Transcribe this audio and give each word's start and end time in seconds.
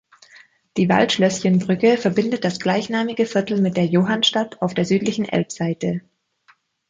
Die 0.77 0.89
Waldschlößchenbrücke 0.89 1.95
verbindet 1.95 2.43
das 2.43 2.59
gleichnamige 2.59 3.27
Viertel 3.27 3.61
mit 3.61 3.77
der 3.77 3.85
Johannstadt 3.85 4.59
auf 4.59 4.73
der 4.73 4.85
südlichen 4.85 5.25
Elbseite. 5.25 6.01